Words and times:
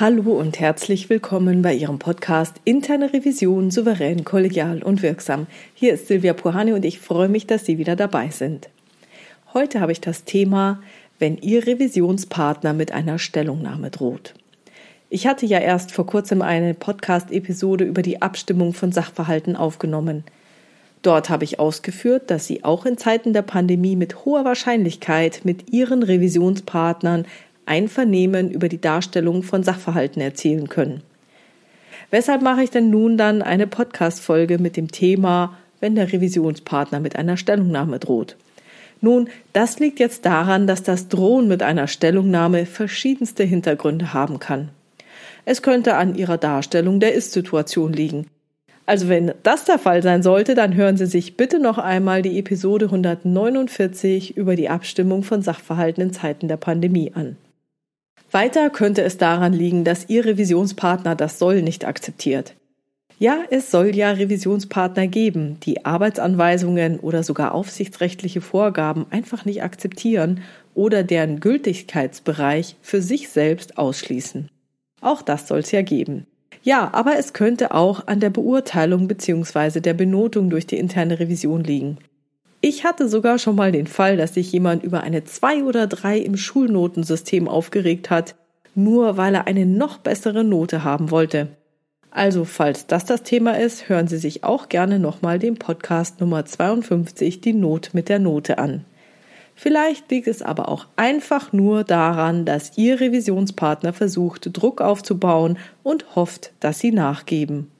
Hallo 0.00 0.32
und 0.32 0.58
herzlich 0.58 1.10
willkommen 1.10 1.60
bei 1.60 1.74
Ihrem 1.74 1.98
Podcast 1.98 2.56
Interne 2.64 3.12
Revision 3.12 3.70
souverän, 3.70 4.24
kollegial 4.24 4.82
und 4.82 5.02
wirksam. 5.02 5.46
Hier 5.74 5.92
ist 5.92 6.06
Silvia 6.06 6.32
Puhani 6.32 6.72
und 6.72 6.86
ich 6.86 6.98
freue 6.98 7.28
mich, 7.28 7.46
dass 7.46 7.66
Sie 7.66 7.76
wieder 7.76 7.96
dabei 7.96 8.30
sind. 8.30 8.70
Heute 9.52 9.78
habe 9.82 9.92
ich 9.92 10.00
das 10.00 10.24
Thema, 10.24 10.80
wenn 11.18 11.36
Ihr 11.36 11.66
Revisionspartner 11.66 12.72
mit 12.72 12.92
einer 12.92 13.18
Stellungnahme 13.18 13.90
droht. 13.90 14.32
Ich 15.10 15.26
hatte 15.26 15.44
ja 15.44 15.58
erst 15.58 15.92
vor 15.92 16.06
kurzem 16.06 16.40
eine 16.40 16.72
Podcast-Episode 16.72 17.84
über 17.84 18.00
die 18.00 18.22
Abstimmung 18.22 18.72
von 18.72 18.92
Sachverhalten 18.92 19.54
aufgenommen. 19.54 20.24
Dort 21.02 21.28
habe 21.28 21.44
ich 21.44 21.58
ausgeführt, 21.58 22.30
dass 22.30 22.46
Sie 22.46 22.64
auch 22.64 22.86
in 22.86 22.96
Zeiten 22.96 23.34
der 23.34 23.42
Pandemie 23.42 23.96
mit 23.96 24.24
hoher 24.24 24.46
Wahrscheinlichkeit 24.46 25.42
mit 25.44 25.70
Ihren 25.74 26.02
Revisionspartnern 26.02 27.26
Einvernehmen 27.70 28.50
über 28.50 28.68
die 28.68 28.80
Darstellung 28.80 29.44
von 29.44 29.62
Sachverhalten 29.62 30.20
erzielen 30.20 30.68
können. 30.68 31.02
Weshalb 32.10 32.42
mache 32.42 32.64
ich 32.64 32.70
denn 32.70 32.90
nun 32.90 33.16
dann 33.16 33.40
eine 33.40 33.68
Podcast-Folge 33.68 34.58
mit 34.58 34.76
dem 34.76 34.90
Thema, 34.90 35.56
wenn 35.78 35.94
der 35.94 36.12
Revisionspartner 36.12 36.98
mit 36.98 37.14
einer 37.14 37.36
Stellungnahme 37.36 38.00
droht? 38.00 38.36
Nun, 39.00 39.28
das 39.52 39.78
liegt 39.78 40.00
jetzt 40.00 40.26
daran, 40.26 40.66
dass 40.66 40.82
das 40.82 41.06
Drohen 41.06 41.46
mit 41.46 41.62
einer 41.62 41.86
Stellungnahme 41.86 42.66
verschiedenste 42.66 43.44
Hintergründe 43.44 44.12
haben 44.12 44.40
kann. 44.40 44.70
Es 45.44 45.62
könnte 45.62 45.94
an 45.94 46.16
ihrer 46.16 46.38
Darstellung 46.38 46.98
der 46.98 47.14
Ist-Situation 47.14 47.92
liegen. 47.92 48.26
Also 48.84 49.08
wenn 49.08 49.32
das 49.44 49.64
der 49.64 49.78
Fall 49.78 50.02
sein 50.02 50.24
sollte, 50.24 50.56
dann 50.56 50.74
hören 50.74 50.96
Sie 50.96 51.06
sich 51.06 51.36
bitte 51.36 51.60
noch 51.60 51.78
einmal 51.78 52.22
die 52.22 52.36
Episode 52.36 52.86
149 52.86 54.36
über 54.36 54.56
die 54.56 54.68
Abstimmung 54.68 55.22
von 55.22 55.42
Sachverhalten 55.42 56.02
in 56.02 56.12
Zeiten 56.12 56.48
der 56.48 56.56
Pandemie 56.56 57.12
an. 57.14 57.36
Weiter 58.32 58.70
könnte 58.70 59.02
es 59.02 59.16
daran 59.16 59.52
liegen, 59.52 59.84
dass 59.84 60.08
Ihr 60.08 60.24
Revisionspartner 60.24 61.16
das 61.16 61.38
Soll 61.38 61.62
nicht 61.62 61.84
akzeptiert. 61.84 62.54
Ja, 63.18 63.40
es 63.50 63.70
soll 63.70 63.94
ja 63.94 64.12
Revisionspartner 64.12 65.06
geben, 65.06 65.58
die 65.62 65.84
Arbeitsanweisungen 65.84 66.98
oder 67.00 67.22
sogar 67.22 67.52
aufsichtsrechtliche 67.52 68.40
Vorgaben 68.40 69.04
einfach 69.10 69.44
nicht 69.44 69.62
akzeptieren 69.62 70.40
oder 70.74 71.02
deren 71.02 71.38
Gültigkeitsbereich 71.38 72.76
für 72.80 73.02
sich 73.02 73.28
selbst 73.28 73.76
ausschließen. 73.76 74.48
Auch 75.02 75.20
das 75.20 75.48
soll 75.48 75.58
es 75.58 75.70
ja 75.70 75.82
geben. 75.82 76.26
Ja, 76.62 76.94
aber 76.94 77.18
es 77.18 77.34
könnte 77.34 77.74
auch 77.74 78.06
an 78.06 78.20
der 78.20 78.30
Beurteilung 78.30 79.06
bzw. 79.06 79.80
der 79.80 79.94
Benotung 79.94 80.48
durch 80.48 80.66
die 80.66 80.78
interne 80.78 81.20
Revision 81.20 81.62
liegen. 81.62 81.98
Ich 82.62 82.84
hatte 82.84 83.08
sogar 83.08 83.38
schon 83.38 83.56
mal 83.56 83.72
den 83.72 83.86
Fall, 83.86 84.18
dass 84.18 84.34
sich 84.34 84.52
jemand 84.52 84.84
über 84.84 85.02
eine 85.02 85.24
2 85.24 85.64
oder 85.64 85.86
3 85.86 86.18
im 86.18 86.36
Schulnotensystem 86.36 87.48
aufgeregt 87.48 88.10
hat, 88.10 88.34
nur 88.74 89.16
weil 89.16 89.34
er 89.34 89.46
eine 89.46 89.64
noch 89.64 89.96
bessere 89.96 90.44
Note 90.44 90.84
haben 90.84 91.10
wollte. 91.10 91.48
Also, 92.10 92.44
falls 92.44 92.86
das 92.86 93.06
das 93.06 93.22
Thema 93.22 93.58
ist, 93.58 93.88
hören 93.88 94.08
Sie 94.08 94.18
sich 94.18 94.44
auch 94.44 94.68
gerne 94.68 94.98
nochmal 94.98 95.38
den 95.38 95.56
Podcast 95.56 96.20
Nummer 96.20 96.44
52, 96.44 97.40
die 97.40 97.54
Not 97.54 97.90
mit 97.92 98.10
der 98.10 98.18
Note 98.18 98.58
an. 98.58 98.84
Vielleicht 99.54 100.10
liegt 100.10 100.26
es 100.26 100.42
aber 100.42 100.68
auch 100.68 100.86
einfach 100.96 101.52
nur 101.52 101.84
daran, 101.84 102.44
dass 102.44 102.76
Ihr 102.76 103.00
Revisionspartner 103.00 103.92
versucht, 103.92 104.50
Druck 104.52 104.80
aufzubauen 104.80 105.56
und 105.82 106.16
hofft, 106.16 106.52
dass 106.60 106.78
Sie 106.78 106.92
nachgeben. 106.92 107.70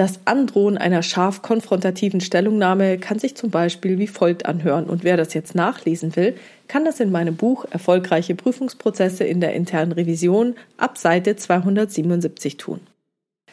Das 0.00 0.20
Androhen 0.24 0.78
einer 0.78 1.02
scharf 1.02 1.42
konfrontativen 1.42 2.22
Stellungnahme 2.22 2.96
kann 2.96 3.18
sich 3.18 3.34
zum 3.34 3.50
Beispiel 3.50 3.98
wie 3.98 4.06
folgt 4.06 4.46
anhören. 4.46 4.86
Und 4.86 5.04
wer 5.04 5.18
das 5.18 5.34
jetzt 5.34 5.54
nachlesen 5.54 6.16
will, 6.16 6.36
kann 6.68 6.86
das 6.86 7.00
in 7.00 7.12
meinem 7.12 7.36
Buch 7.36 7.66
Erfolgreiche 7.70 8.34
Prüfungsprozesse 8.34 9.24
in 9.24 9.42
der 9.42 9.52
internen 9.52 9.92
Revision 9.92 10.54
ab 10.78 10.96
Seite 10.96 11.36
277 11.36 12.56
tun. 12.56 12.80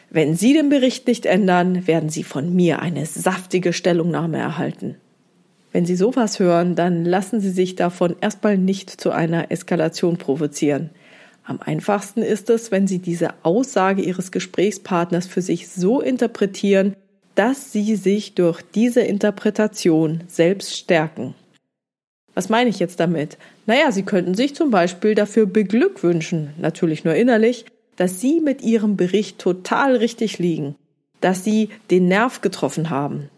Wenn 0.08 0.36
Sie 0.36 0.54
den 0.54 0.70
Bericht 0.70 1.06
nicht 1.06 1.26
ändern, 1.26 1.86
werden 1.86 2.08
Sie 2.08 2.22
von 2.22 2.56
mir 2.56 2.80
eine 2.80 3.04
saftige 3.04 3.74
Stellungnahme 3.74 4.38
erhalten. 4.38 4.96
Wenn 5.70 5.84
Sie 5.84 5.96
sowas 5.96 6.38
hören, 6.38 6.76
dann 6.76 7.04
lassen 7.04 7.40
Sie 7.40 7.50
sich 7.50 7.76
davon 7.76 8.16
erstmal 8.22 8.56
nicht 8.56 8.88
zu 8.88 9.10
einer 9.10 9.50
Eskalation 9.50 10.16
provozieren. 10.16 10.88
Am 11.48 11.60
einfachsten 11.62 12.20
ist 12.20 12.50
es, 12.50 12.70
wenn 12.70 12.86
Sie 12.86 12.98
diese 12.98 13.30
Aussage 13.42 14.02
Ihres 14.02 14.32
Gesprächspartners 14.32 15.26
für 15.26 15.40
sich 15.40 15.70
so 15.70 16.02
interpretieren, 16.02 16.94
dass 17.36 17.72
Sie 17.72 17.96
sich 17.96 18.34
durch 18.34 18.60
diese 18.74 19.00
Interpretation 19.00 20.24
selbst 20.26 20.76
stärken. 20.76 21.34
Was 22.34 22.50
meine 22.50 22.68
ich 22.68 22.78
jetzt 22.80 23.00
damit? 23.00 23.38
Naja, 23.64 23.90
Sie 23.92 24.02
könnten 24.02 24.34
sich 24.34 24.54
zum 24.54 24.70
Beispiel 24.70 25.14
dafür 25.14 25.46
beglückwünschen, 25.46 26.50
natürlich 26.58 27.04
nur 27.04 27.14
innerlich, 27.14 27.64
dass 27.96 28.20
Sie 28.20 28.40
mit 28.42 28.60
Ihrem 28.60 28.98
Bericht 28.98 29.38
total 29.38 29.96
richtig 29.96 30.38
liegen, 30.38 30.74
dass 31.22 31.44
Sie 31.44 31.70
den 31.90 32.08
Nerv 32.08 32.42
getroffen 32.42 32.90
haben. 32.90 33.30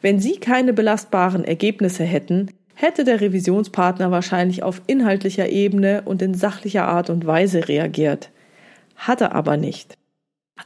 Wenn 0.00 0.18
Sie 0.18 0.38
keine 0.38 0.72
belastbaren 0.72 1.44
Ergebnisse 1.44 2.04
hätten, 2.04 2.52
hätte 2.74 3.04
der 3.04 3.20
Revisionspartner 3.20 4.10
wahrscheinlich 4.10 4.62
auf 4.62 4.82
inhaltlicher 4.86 5.48
Ebene 5.48 6.02
und 6.04 6.22
in 6.22 6.34
sachlicher 6.34 6.86
Art 6.86 7.10
und 7.10 7.26
Weise 7.26 7.68
reagiert. 7.68 8.30
Hat 8.96 9.20
er 9.20 9.34
aber 9.34 9.56
nicht. 9.56 9.96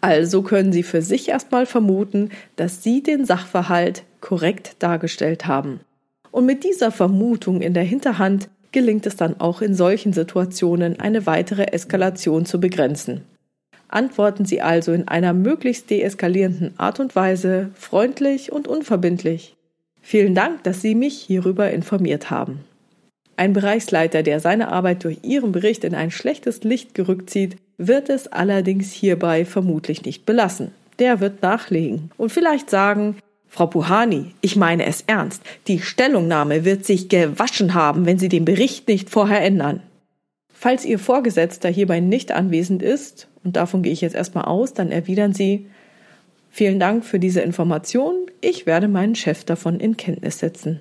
Also 0.01 0.43
können 0.43 0.73
Sie 0.73 0.83
für 0.83 1.03
sich 1.03 1.29
erstmal 1.29 1.67
vermuten, 1.67 2.31
dass 2.57 2.83
Sie 2.83 3.03
den 3.03 3.25
Sachverhalt 3.25 4.05
korrekt 4.21 4.77
dargestellt 4.81 5.47
haben. 5.47 5.81
Und 6.31 6.47
mit 6.47 6.65
dieser 6.65 6.91
Vermutung 6.91 7.63
in 7.63 7.75
der 7.75 7.85
Hinterhand 7.85 8.49
gelingt 8.73 9.07
es 9.07 9.17
dann 9.17 9.41
auch 9.41 9.63
in 9.63 9.75
solchen 9.75 10.13
Situationen 10.13 11.01
eine 11.01 11.27
weitere 11.27 11.73
Eskalation 11.73 12.45
zu 12.45 12.61
begrenzen. 12.61 13.23
Antworten 13.89 14.45
Sie 14.45 14.61
also 14.61 14.93
in 14.93 15.09
einer 15.09 15.33
möglichst 15.33 15.89
deeskalierenden 15.89 16.79
Art 16.79 17.01
und 17.01 17.17
Weise, 17.17 17.71
freundlich 17.75 18.53
und 18.53 18.69
unverbindlich. 18.69 19.57
Vielen 20.03 20.35
Dank, 20.35 20.63
dass 20.65 20.81
Sie 20.81 20.95
mich 20.95 21.19
hierüber 21.21 21.71
informiert 21.71 22.31
haben. 22.31 22.61
Ein 23.37 23.53
Bereichsleiter, 23.53 24.23
der 24.23 24.41
seine 24.41 24.73
Arbeit 24.73 25.05
durch 25.05 25.19
Ihren 25.23 25.53
Bericht 25.53 25.85
in 25.85 25.95
ein 25.95 26.11
schlechtes 26.11 26.65
Licht 26.65 26.95
gerückt 26.95 27.31
sieht, 27.31 27.57
wird 27.77 28.09
es 28.09 28.27
allerdings 28.27 28.93
hierbei 28.93 29.45
vermutlich 29.45 30.05
nicht 30.05 30.27
belassen. 30.27 30.73
Der 30.99 31.21
wird 31.21 31.43
nachlegen 31.43 32.11
und 32.17 32.33
vielleicht 32.33 32.69
sagen, 32.69 33.17
Frau 33.47 33.67
Puhani, 33.67 34.35
ich 34.41 34.57
meine 34.57 34.85
es 34.85 35.05
ernst. 35.07 35.43
Die 35.69 35.81
Stellungnahme 35.81 36.65
wird 36.65 36.85
sich 36.85 37.09
gewaschen 37.09 37.75
haben, 37.75 38.05
wenn 38.05 38.19
Sie 38.19 38.29
den 38.29 38.45
Bericht 38.45 38.89
nicht 38.89 39.09
vorher 39.09 39.43
ändern. 39.43 39.83
Falls 40.53 40.85
Ihr 40.85 40.99
Vorgesetzter 40.99 41.69
hierbei 41.69 42.01
nicht 42.01 42.33
anwesend 42.33 42.83
ist, 42.83 43.29
und 43.45 43.57
davon 43.57 43.83
gehe 43.83 43.93
ich 43.93 44.01
jetzt 44.01 44.17
erstmal 44.17 44.45
aus, 44.45 44.75
dann 44.75 44.91
erwidern 44.91 45.33
Sie, 45.33 45.67
Vielen 46.51 46.81
Dank 46.81 47.05
für 47.05 47.19
diese 47.19 47.41
Information. 47.41 48.27
Ich 48.41 48.67
werde 48.67 48.89
meinen 48.89 49.15
Chef 49.15 49.45
davon 49.45 49.81
in 49.81 49.97
Kenntnis 49.97 50.39
setzen. 50.39 50.81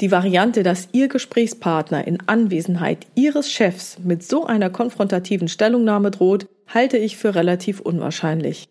Die 0.00 0.10
Variante, 0.10 0.62
dass 0.62 0.88
Ihr 0.92 1.08
Gesprächspartner 1.08 2.06
in 2.06 2.18
Anwesenheit 2.26 3.06
Ihres 3.14 3.50
Chefs 3.50 3.98
mit 4.02 4.22
so 4.22 4.44
einer 4.44 4.68
konfrontativen 4.68 5.48
Stellungnahme 5.48 6.10
droht, 6.10 6.46
halte 6.68 6.98
ich 6.98 7.16
für 7.16 7.34
relativ 7.34 7.80
unwahrscheinlich. 7.80 8.68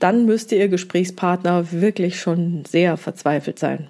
Dann 0.00 0.26
müsste 0.26 0.56
Ihr 0.56 0.68
Gesprächspartner 0.68 1.70
wirklich 1.70 2.20
schon 2.20 2.64
sehr 2.64 2.96
verzweifelt 2.96 3.58
sein. 3.58 3.88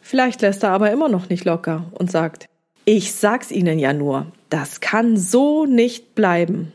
Vielleicht 0.00 0.42
lässt 0.42 0.64
er 0.64 0.70
aber 0.70 0.90
immer 0.90 1.08
noch 1.08 1.28
nicht 1.28 1.44
locker 1.44 1.90
und 1.92 2.10
sagt, 2.10 2.46
ich 2.84 3.12
sag's 3.12 3.50
Ihnen 3.50 3.78
ja 3.78 3.92
nur, 3.92 4.26
das 4.50 4.80
kann 4.80 5.16
so 5.16 5.64
nicht 5.64 6.14
bleiben. 6.14 6.72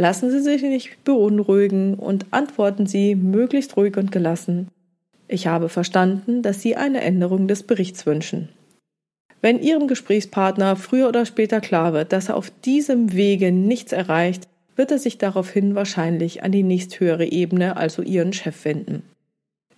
Lassen 0.00 0.30
Sie 0.30 0.40
sich 0.40 0.62
nicht 0.62 1.04
beunruhigen 1.04 1.92
und 1.92 2.24
antworten 2.30 2.86
Sie 2.86 3.14
möglichst 3.14 3.76
ruhig 3.76 3.98
und 3.98 4.10
gelassen. 4.10 4.68
Ich 5.28 5.46
habe 5.46 5.68
verstanden, 5.68 6.40
dass 6.40 6.62
Sie 6.62 6.74
eine 6.74 7.02
Änderung 7.02 7.48
des 7.48 7.64
Berichts 7.64 8.06
wünschen. 8.06 8.48
Wenn 9.42 9.60
Ihrem 9.60 9.88
Gesprächspartner 9.88 10.76
früher 10.76 11.06
oder 11.06 11.26
später 11.26 11.60
klar 11.60 11.92
wird, 11.92 12.14
dass 12.14 12.30
er 12.30 12.36
auf 12.36 12.50
diesem 12.64 13.12
Wege 13.12 13.52
nichts 13.52 13.92
erreicht, 13.92 14.48
wird 14.74 14.90
er 14.90 14.98
sich 14.98 15.18
daraufhin 15.18 15.74
wahrscheinlich 15.74 16.42
an 16.42 16.52
die 16.52 16.62
nächsthöhere 16.62 17.26
Ebene, 17.26 17.76
also 17.76 18.00
Ihren 18.00 18.32
Chef, 18.32 18.64
wenden. 18.64 19.02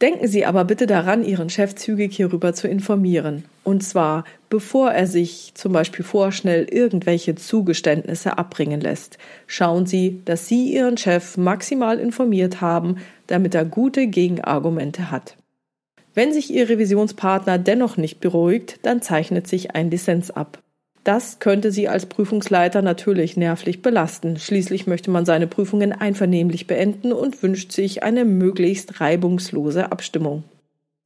Denken 0.03 0.27
Sie 0.27 0.45
aber 0.45 0.65
bitte 0.65 0.89
daran, 0.89 1.25
Ihren 1.25 1.49
Chef 1.49 1.77
zügig 1.77 2.17
hierüber 2.17 2.55
zu 2.55 2.67
informieren. 2.67 3.45
Und 3.63 3.85
zwar, 3.85 4.25
bevor 4.51 4.91
er 4.91 5.07
sich 5.07 5.53
zum 5.55 5.73
Beispiel 5.73 6.05
vorschnell 6.05 6.67
irgendwelche 6.69 7.37
Zugeständnisse 7.37 8.37
abbringen 8.37 8.81
lässt. 8.81 9.17
Schauen 9.47 9.87
Sie, 9.87 10.21
dass 10.25 10.49
Sie 10.49 10.73
Ihren 10.73 10.97
Chef 10.97 11.37
maximal 11.37 12.01
informiert 12.01 12.61
haben, 12.61 12.97
damit 13.29 13.55
er 13.55 13.65
gute 13.65 14.09
Gegenargumente 14.09 15.13
hat. 15.13 15.37
Wenn 16.15 16.33
sich 16.33 16.53
Ihr 16.53 16.69
Revisionspartner 16.69 17.59
dennoch 17.59 17.97
nicht 17.97 18.19
beruhigt, 18.19 18.81
dann 18.83 19.03
zeichnet 19.03 19.47
sich 19.47 19.77
ein 19.77 19.89
Dissens 19.89 20.33
ab. 20.33 20.62
Das 21.05 21.41
könnte 21.41 21.73
Sie 21.73 21.89
als 21.89 22.07
Prüfungsleiter 22.07 22.81
natürlich 22.81 23.37
nervlich 23.37 23.83
belasten. 23.83 24.39
Schließlich 24.39 24.87
möchte 24.87 25.11
man 25.11 25.25
seine 25.25 25.49
Prüfungen 25.49 25.93
einvernehmlich 25.93 26.69
beenden 26.69 27.13
und 27.13 27.43
wünscht 27.43 27.73
sich 27.73 28.05
eine 28.05 28.25
möglichst 28.25 29.01
reibungslose 29.01 29.91
Abstimmung. 29.91 30.45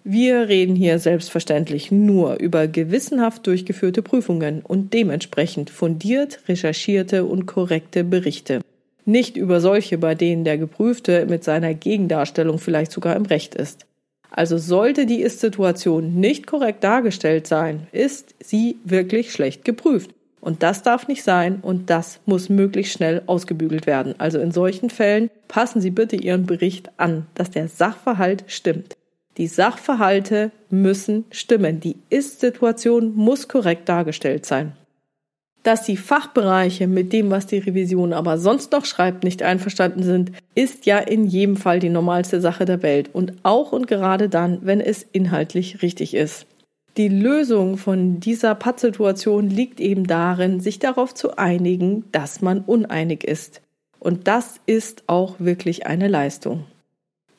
Wir 0.05 0.49
reden 0.49 0.77
hier 0.77 1.01
selbstverständlich 1.01 1.91
nur 1.91 2.35
über 2.35 2.69
gewissenhaft 2.69 3.47
durchgeführte 3.47 4.03
Prüfungen 4.03 4.61
und 4.63 4.93
dementsprechend 4.93 5.71
fundiert, 5.71 6.41
recherchierte 6.47 7.25
und 7.25 7.47
korrekte 7.47 8.05
Berichte. 8.05 8.61
nicht 9.09 9.37
über 9.37 9.61
solche, 9.61 9.99
bei 9.99 10.15
denen 10.15 10.45
der 10.45 10.59
Geprüfte 10.59 11.27
mit 11.27 11.45
seiner 11.45 11.75
Gegendarstellung 11.75 12.59
vielleicht 12.59 12.93
sogar 12.93 13.17
im 13.17 13.25
Recht 13.25 13.55
ist. 13.55 13.87
Also 14.31 14.59
sollte 14.59 15.07
die 15.07 15.23
Ist-Situation 15.23 16.15
nicht 16.15 16.47
korrekt 16.47 16.85
dargestellt 16.85 17.47
sein, 17.47 17.87
ist 17.93 18.35
sie 18.41 18.79
wirklich 18.85 19.33
schlecht 19.33 19.65
geprüft. 19.65 20.11
Und 20.41 20.63
das 20.63 20.83
darf 20.83 21.09
nicht 21.09 21.25
sein 21.25 21.59
und 21.61 21.91
das 21.91 22.21
muss 22.25 22.49
möglichst 22.49 22.93
schnell 22.93 23.23
ausgebügelt 23.27 23.87
werden. 23.87 24.15
Also 24.19 24.39
in 24.39 24.53
solchen 24.53 24.91
Fällen 24.91 25.29
passen 25.49 25.81
Sie 25.81 25.91
bitte 25.91 26.15
Ihren 26.15 26.47
Bericht 26.47 26.91
an, 26.99 27.27
dass 27.35 27.51
der 27.51 27.67
Sachverhalt 27.67 28.45
stimmt. 28.47 28.97
Die 29.39 29.49
Sachverhalte 29.49 30.53
müssen 30.71 31.25
stimmen. 31.31 31.81
Die 31.81 31.97
Ist-Situation 32.11 33.15
muss 33.17 33.49
korrekt 33.49 33.89
dargestellt 33.89 34.47
sein. 34.47 34.73
Dass 35.67 35.83
die 35.83 35.97
Fachbereiche 35.97 36.87
mit 36.87 37.13
dem, 37.13 37.33
was 37.33 37.49
die 37.49 37.59
Revision 37.59 38.13
aber 38.13 38.39
sonst 38.39 38.71
noch 38.71 38.85
schreibt, 38.85 39.25
nicht 39.25 39.43
einverstanden 39.43 40.05
sind, 40.05 40.31
ist 40.55 40.87
ja 40.87 40.99
in 40.99 41.27
jedem 41.27 41.57
Fall 41.57 41.81
die 41.81 41.89
normalste 41.89 42.41
Sache 42.41 42.67
der 42.67 42.85
Welt 42.85 43.11
und 43.13 43.33
auch 43.43 43.73
und 43.73 43.89
gerade 43.89 44.29
dann, 44.29 44.61
wenn 44.63 44.81
es 44.81 45.05
inhaltlich 45.11 45.83
richtig 45.83 46.15
ist. 46.15 46.47
Die 46.97 47.09
Lösung 47.09 47.79
von 47.79 48.21
dieser 48.21 48.55
Pattsituation 48.55 49.51
liegt 49.51 49.81
eben 49.81 50.07
darin, 50.07 50.61
sich 50.61 50.79
darauf 50.79 51.15
zu 51.15 51.37
einigen, 51.37 52.05
dass 52.13 52.41
man 52.41 52.61
uneinig 52.61 53.25
ist. 53.25 53.61
Und 53.99 54.29
das 54.29 54.61
ist 54.67 55.03
auch 55.09 55.35
wirklich 55.41 55.85
eine 55.85 56.07
Leistung. 56.07 56.63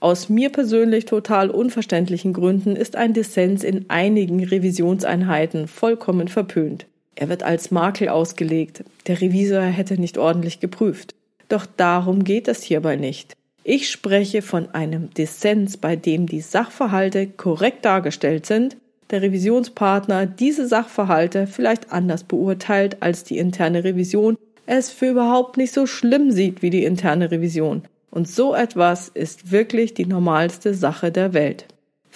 Aus 0.02 0.28
mir 0.28 0.50
persönlich 0.50 1.06
total 1.06 1.50
unverständlichen 1.50 2.34
Gründen 2.34 2.76
ist 2.76 2.98
ein 2.98 3.14
Dissens 3.14 3.64
in 3.64 3.90
einigen 3.90 4.44
Revisionseinheiten 4.44 5.70
vollkommen 5.70 6.28
verpönt. 6.28 6.88
Er 7.20 7.30
wird 7.30 7.42
als 7.42 7.72
Makel 7.72 8.10
ausgelegt. 8.10 8.84
Der 9.08 9.20
Revisor 9.20 9.62
hätte 9.62 10.00
nicht 10.00 10.20
ordentlich 10.20 10.60
geprüft. 10.60 11.16
Doch 11.50 11.66
darum 11.66 12.24
geht 12.24 12.48
es 12.48 12.62
hierbei 12.62 12.96
nicht. 12.96 13.34
Ich 13.64 13.90
spreche 13.90 14.44
von 14.44 14.70
einem 14.70 15.10
Dissens, 15.14 15.78
bei 15.78 15.96
dem 15.96 16.28
die 16.28 16.42
Sachverhalte 16.42 17.26
korrekt 17.28 17.86
dargestellt 17.86 18.46
sind, 18.46 18.78
der 19.10 19.24
Revisionspartner 19.24 20.28
diese 20.28 20.68
Sachverhalte 20.68 21.48
vielleicht 21.48 21.92
anders 21.92 22.24
beurteilt 22.24 22.98
als 23.02 23.24
die 23.24 23.40
interne 23.40 23.84
Revision, 23.84 24.38
es 24.68 24.92
für 24.92 25.10
überhaupt 25.10 25.58
nicht 25.58 25.74
so 25.74 25.88
schlimm 25.88 26.32
sieht 26.32 26.62
wie 26.62 26.70
die 26.70 26.84
interne 26.84 27.32
Revision. 27.32 27.84
Und 28.12 28.28
so 28.28 28.54
etwas 28.54 29.10
ist 29.10 29.52
wirklich 29.52 29.94
die 29.94 30.06
normalste 30.06 30.74
Sache 30.74 31.12
der 31.12 31.34
Welt. 31.34 31.66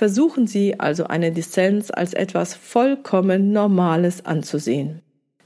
Versuchen 0.02 0.48
Sie 0.48 0.80
also 0.80 1.04
eine 1.04 1.32
Dissens 1.32 1.92
als 1.92 2.16
etwas 2.16 2.56
vollkommen 2.56 3.52
Normales 3.52 4.26
anzusehen. 4.26 5.02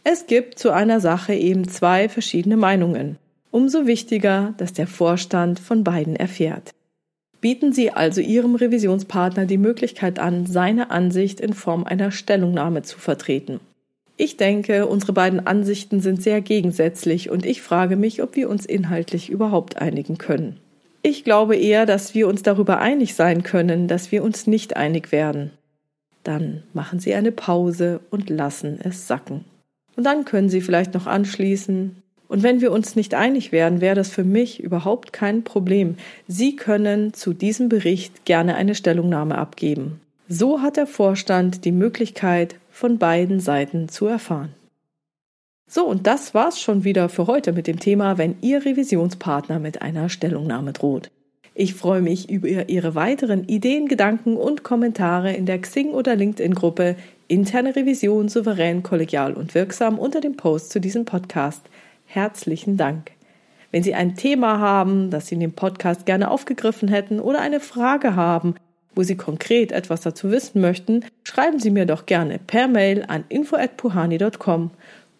Es 0.05 0.27
gibt 0.27 0.59
zu 0.59 0.71
einer 0.71 1.01
Sache 1.01 1.33
eben 1.33 1.67
zwei 1.67 2.07
verschiedene 2.07 2.55
Meinungen. 2.55 3.17
Umso 3.51 3.85
wichtiger, 3.85 4.53
dass 4.55 4.71
der 4.71 4.87
Vorstand 4.87 5.59
von 5.59 5.83
beiden 5.83 6.15
erfährt. 6.15 6.71
Bieten 7.41 7.73
Sie 7.73 7.91
also 7.91 8.21
Ihrem 8.21 8.55
Revisionspartner 8.55 9.45
die 9.45 9.57
Möglichkeit 9.57 10.19
an, 10.19 10.45
seine 10.45 10.89
Ansicht 10.89 11.41
in 11.41 11.51
Form 11.51 11.83
einer 11.83 12.11
Stellungnahme 12.11 12.81
zu 12.81 12.97
vertreten. 12.97 13.59
Ich 14.15 14.37
denke, 14.37 14.87
unsere 14.87 15.11
beiden 15.11 15.45
Ansichten 15.45 15.99
sind 15.99 16.23
sehr 16.23 16.39
gegensätzlich 16.39 17.29
und 17.29 17.45
ich 17.45 17.61
frage 17.61 17.97
mich, 17.97 18.23
ob 18.23 18.37
wir 18.37 18.49
uns 18.49 18.65
inhaltlich 18.65 19.29
überhaupt 19.29 19.81
einigen 19.81 20.17
können. 20.17 20.61
Ich 21.07 21.23
glaube 21.23 21.55
eher, 21.55 21.85
dass 21.85 22.15
wir 22.15 22.27
uns 22.27 22.41
darüber 22.41 22.79
einig 22.79 23.13
sein 23.13 23.43
können, 23.43 23.87
dass 23.87 24.11
wir 24.11 24.23
uns 24.23 24.47
nicht 24.47 24.75
einig 24.75 25.11
werden. 25.11 25.51
Dann 26.23 26.63
machen 26.73 26.97
Sie 26.97 27.13
eine 27.13 27.31
Pause 27.31 27.99
und 28.09 28.31
lassen 28.31 28.79
es 28.83 29.05
sacken. 29.05 29.45
Und 29.95 30.03
dann 30.03 30.25
können 30.25 30.49
Sie 30.49 30.61
vielleicht 30.61 30.95
noch 30.95 31.05
anschließen. 31.05 32.01
Und 32.27 32.41
wenn 32.41 32.59
wir 32.59 32.71
uns 32.71 32.95
nicht 32.95 33.13
einig 33.13 33.51
werden, 33.51 33.81
wäre 33.81 33.93
das 33.93 34.09
für 34.09 34.23
mich 34.23 34.63
überhaupt 34.63 35.13
kein 35.13 35.43
Problem. 35.43 35.97
Sie 36.27 36.55
können 36.55 37.13
zu 37.13 37.33
diesem 37.33 37.69
Bericht 37.69 38.25
gerne 38.25 38.55
eine 38.55 38.73
Stellungnahme 38.73 39.37
abgeben. 39.37 40.01
So 40.27 40.63
hat 40.63 40.75
der 40.75 40.87
Vorstand 40.87 41.65
die 41.65 41.71
Möglichkeit, 41.71 42.55
von 42.71 42.97
beiden 42.97 43.39
Seiten 43.39 43.89
zu 43.89 44.07
erfahren. 44.07 44.49
So, 45.67 45.85
und 45.85 46.05
das 46.05 46.33
war's 46.33 46.61
schon 46.61 46.83
wieder 46.83 47.09
für 47.09 47.25
heute 47.25 47.51
mit 47.51 47.65
dem 47.65 47.79
Thema, 47.79 48.17
wenn 48.17 48.35
Ihr 48.41 48.63
Revisionspartner 48.63 49.59
mit 49.59 49.81
einer 49.81 50.09
Stellungnahme 50.09 50.73
droht. 50.73 51.09
Ich 51.55 51.73
freue 51.73 52.01
mich 52.01 52.29
über 52.29 52.69
Ihre 52.69 52.95
weiteren 52.95 53.45
Ideen, 53.45 53.87
Gedanken 53.87 54.37
und 54.37 54.63
Kommentare 54.63 55.33
in 55.33 55.45
der 55.45 55.59
Xing- 55.61 55.91
oder 55.91 56.15
LinkedIn-Gruppe 56.15 56.95
Interne 57.27 57.75
Revision 57.75 58.29
souverän, 58.29 58.83
kollegial 58.83 59.33
und 59.33 59.55
wirksam 59.55 59.97
unter 59.97 60.21
dem 60.21 60.37
Post 60.37 60.69
zu 60.69 60.79
diesem 60.79 61.05
Podcast. 61.05 61.61
Herzlichen 62.05 62.77
Dank. 62.77 63.11
Wenn 63.71 63.81
Sie 63.81 63.95
ein 63.95 64.15
Thema 64.15 64.59
haben, 64.59 65.09
das 65.09 65.27
Sie 65.27 65.35
in 65.35 65.41
dem 65.41 65.53
Podcast 65.53 66.05
gerne 66.05 66.29
aufgegriffen 66.29 66.87
hätten 66.87 67.19
oder 67.19 67.41
eine 67.41 67.59
Frage 67.59 68.15
haben, 68.15 68.55
wo 68.93 69.01
Sie 69.01 69.17
konkret 69.17 69.71
etwas 69.71 70.01
dazu 70.01 70.29
wissen 70.29 70.61
möchten, 70.61 71.03
schreiben 71.23 71.59
Sie 71.59 71.71
mir 71.71 71.85
doch 71.87 72.05
gerne 72.05 72.37
per 72.37 72.67
Mail 72.67 73.03
an 73.07 73.23
info@puhani.com 73.29 74.71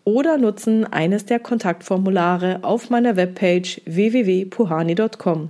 oder 0.06 0.38
nutzen 0.38 0.86
eines 0.86 1.26
der 1.26 1.40
Kontaktformulare 1.40 2.60
auf 2.62 2.90
meiner 2.90 3.18
Webpage 3.18 3.82
www.puhani.com. 3.86 5.50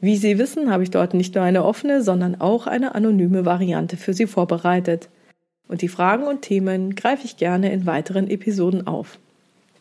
Wie 0.00 0.16
Sie 0.16 0.38
wissen, 0.38 0.70
habe 0.70 0.82
ich 0.82 0.90
dort 0.90 1.14
nicht 1.14 1.34
nur 1.34 1.44
eine 1.44 1.64
offene, 1.64 2.02
sondern 2.02 2.38
auch 2.40 2.66
eine 2.66 2.94
anonyme 2.94 3.46
Variante 3.46 3.96
für 3.96 4.12
Sie 4.12 4.26
vorbereitet. 4.26 5.08
Und 5.68 5.82
die 5.82 5.88
Fragen 5.88 6.24
und 6.24 6.42
Themen 6.42 6.94
greife 6.94 7.24
ich 7.24 7.38
gerne 7.38 7.72
in 7.72 7.86
weiteren 7.86 8.28
Episoden 8.28 8.86
auf. 8.86 9.18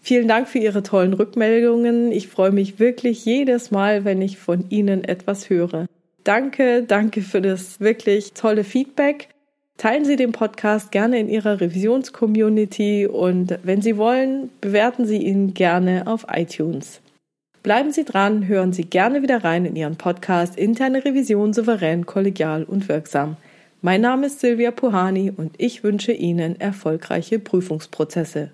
Vielen 0.02 0.28
Dank 0.28 0.48
für 0.48 0.60
Ihre 0.60 0.84
tollen 0.84 1.13
Rückmeldungen. 1.13 2.12
Ich 2.12 2.28
freue 2.28 2.52
mich 2.52 2.80
wirklich 2.80 3.25
jedes 3.25 3.72
Mal, 3.72 4.06
wenn 4.06 4.22
ich 4.22 4.38
von 4.38 4.69
Ihnen 4.69 5.04
etwas 5.04 5.50
höre. 5.50 5.88
Danke, 6.24 6.84
danke 6.84 7.22
für 7.22 7.42
das 7.42 7.80
wirklich 7.80 8.34
tolle 8.34 8.63
Feedback. 8.63 9.30
Teilen 9.77 10.06
Sie 10.06 10.16
den 10.16 10.31
Podcast 10.31 10.92
gerne 10.92 11.19
in 11.19 11.27
Ihrer 11.27 11.60
Revisionscommunity 11.60 13.07
und 13.07 13.60
wenn 13.63 13.81
Sie 13.81 13.98
wollen, 13.98 14.50
bewerten 14.62 15.06
Sie 15.06 15.18
ihn 15.18 15.54
gerne 15.54 16.07
auf 16.07 16.26
iTunes. 16.31 17.02
Bleiben 17.61 17.92
Sie 17.92 18.06
dran, 18.06 18.47
hören 18.47 18.71
Sie 18.71 18.85
gerne 18.85 19.21
wieder 19.21 19.44
rein 19.44 19.66
in 19.66 19.76
Ihren 19.76 19.97
Podcast 19.97 20.56
Interne 20.56 21.04
Revision 21.04 21.52
souverän, 21.52 22.06
kollegial 22.06 22.64
und 22.64 22.88
wirksam. 22.88 23.35
Mein 23.81 23.99
Name 24.02 24.28
ist 24.28 24.40
Silvia 24.40 24.71
Puhani 24.71 25.33
und 25.35 25.56
ich 25.57 25.83
wünsche 25.83 26.14
Ihnen 26.14 26.59
erfolgreiche 26.59 27.40
Prüfungsprozesse. 27.40 28.52